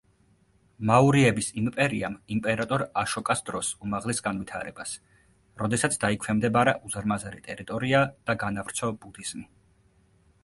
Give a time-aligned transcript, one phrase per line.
[0.89, 4.93] მაურიების იმპერიამ იმპერატორ აშოკას დროს უმაღლეს განვითარებას,
[5.63, 8.01] როდესაც დაიქვემდებარა უზარმაზარი ტერიტორია
[8.31, 9.45] და განავრცო ბუდიზმი.